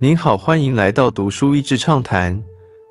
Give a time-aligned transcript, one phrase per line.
[0.00, 2.40] 您好，欢迎来到读书益智畅谈。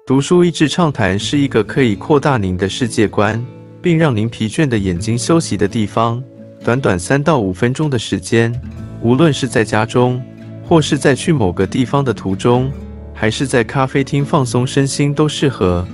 [0.06, 3.42] 读书益智畅谈是一个可以扩大您的世界观，
[3.82, 6.22] 并让您疲倦的眼睛休息的地方。
[6.66, 8.54] 短短三到五分钟的时间，
[9.02, 10.22] 无论是在家中，
[10.66, 12.70] 或是在去某个地方的途中，
[13.14, 15.88] 还是在咖啡厅放松身心，都适合。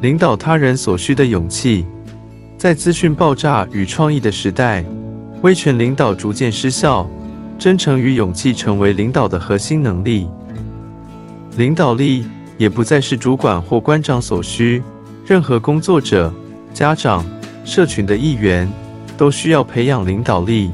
[0.00, 1.84] 领导他人所需的勇气，
[2.56, 4.84] 在资讯爆炸与创意的时代，
[5.42, 7.10] 威权领导逐渐失效。
[7.58, 10.28] 真诚与勇气成为领导的核心能力。
[11.56, 12.24] 领导力
[12.56, 14.80] 也不再是主管或官长所需，
[15.26, 16.32] 任何工作者、
[16.72, 17.26] 家长、
[17.64, 18.70] 社群的一员
[19.16, 20.70] 都需要培养领导力。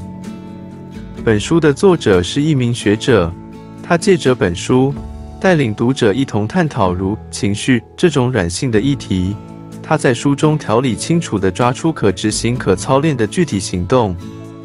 [1.23, 3.33] 本书的作者是一名学者，
[3.81, 4.93] 他借着本书
[5.41, 9.35] 带领读者一同探讨如情绪这种软性的议题。
[9.81, 14.15] 他在书中条理清楚地抓出可执行、可操练的具体行动。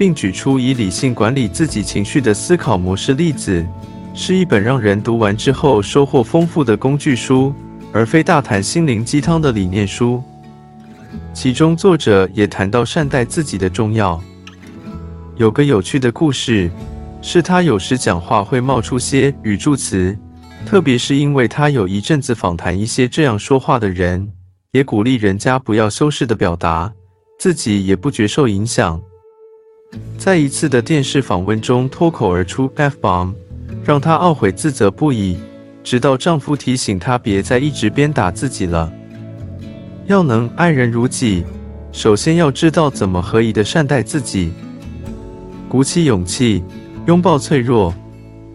[0.01, 3.63] 并举出以理性管理自己情绪的思考模式例子，
[4.15, 7.53] 是一本让人读完之后收获丰富的工具书，
[7.93, 10.23] 而非大谈心灵鸡汤的理念书。
[11.35, 14.19] 其中作者也谈到善待自己的重要。
[15.37, 16.71] 有个有趣的故事，
[17.21, 20.17] 是他有时讲话会冒出些语助词，
[20.65, 24.27] 特别是因为他有一阵子访谈一些这样说话的人，
[24.73, 26.91] 也鼓励人家不要修饰的表达，
[27.39, 28.99] 自己也不觉受影响。
[30.19, 33.33] 在一次的电视访问中脱口而出 “f bomb”，
[33.83, 35.39] 让她懊悔自责不已。
[35.83, 38.93] 直到丈夫提醒她别再一直鞭打自己了，
[40.07, 41.43] 要能爱人如己，
[41.91, 44.53] 首先要知道怎么合宜的善待自己，
[45.71, 46.63] 鼓起勇气
[47.07, 47.95] 拥抱脆弱。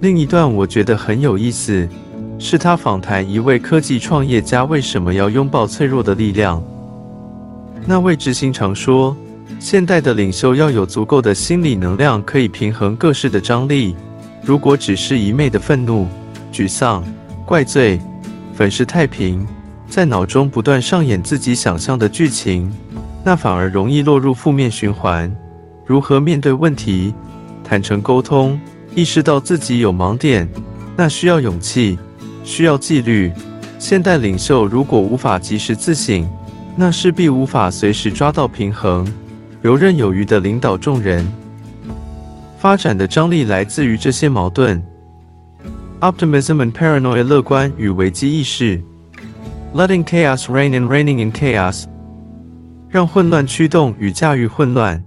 [0.01, 1.89] 另一段我觉得很有意思，
[2.37, 6.63] 是他访谈一位科技创业家为什么要拥抱脆弱的力量。
[7.87, 9.17] 那位执行长说。
[9.59, 13.95] 现代的领袖要有足够的心理能量，可以平衡各式的张力。
[14.43, 16.07] 如果只是一昧的愤怒、
[16.53, 17.03] 沮丧、
[17.45, 17.99] 怪罪、
[18.53, 19.45] 粉饰太平，
[19.89, 22.71] 在脑中不断上演自己想象的剧情，
[23.23, 25.35] 那反而容易落入负面循环。
[25.85, 27.13] 如何面对问题，
[27.63, 28.59] 坦诚沟通，
[28.93, 30.47] 意识到自己有盲点，
[30.95, 31.97] 那需要勇气，
[32.43, 33.31] 需要纪律。
[33.79, 36.27] 现代领袖如果无法及时自省，
[36.75, 39.07] 那势必无法随时抓到平衡。
[39.65, 41.25] 游刃有余的领导众人，
[42.59, 44.79] 发展的张力来自于这些矛盾
[46.01, 48.79] ：optimism and paranoia（ 乐观与危机意识
[49.73, 51.85] ）；letting chaos reign and reigning in chaos（
[52.91, 55.03] 让混乱驱动与驾驭混乱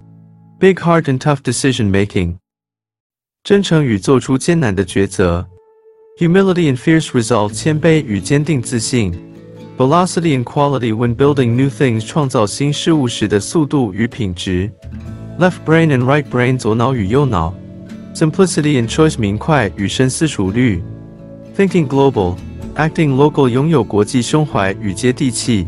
[0.59, 2.39] ）；big heart and tough decision making（
[3.45, 5.47] 真诚与做出艰难的抉择
[6.19, 9.17] ）；humility and fierce resolve（ 谦卑与坚定自信）。
[9.78, 14.72] Velocity and quality when building new things 创造新事物时的速度与品质。
[15.40, 17.54] Left brain and right brain 左脑与右脑。
[18.14, 20.84] Simplicity and choice 明快与深思熟虑。
[21.58, 22.36] Thinking global,
[22.76, 25.68] acting local 拥有国际胸怀与接地气。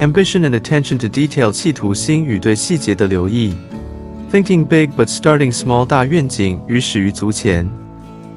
[0.00, 3.54] Ambition and attention to detail 企图心与对细节的留意。
[4.32, 7.68] Thinking big but starting small 大愿景与始于足前。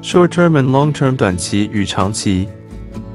[0.02, 2.48] Short term and long term 短期与长期。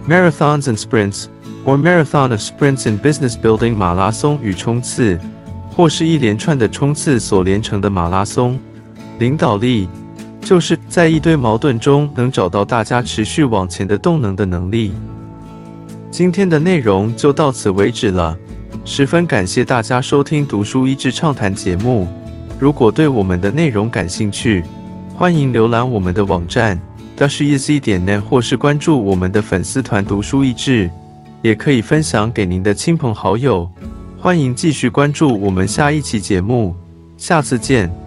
[0.08, 1.26] Marathons and sprints
[1.65, 5.19] or marathon of sprints in business building 马拉松与冲刺，
[5.75, 8.59] 或是一连串的冲刺所连成的马拉松。
[9.19, 9.89] 领导力
[10.41, 14.93] 就是在一堆矛盾中能找到大家持续往前的动能的能力。
[16.11, 18.37] 今天的内容就到此为止了，
[18.85, 22.07] 十分感谢大家收听读书益智畅谈节目。
[22.59, 24.63] 如果对我们的内容感兴趣，
[25.17, 26.79] 欢迎浏览我们的网站
[27.17, 30.91] d a s h e z 点 net，或是关注我们的粉丝团读书益智。
[31.45, 33.71] 也可以分享给您的亲朋好友，
[34.19, 36.75] 欢迎继续关注我们下一期节目，
[37.19, 38.04] 下次见。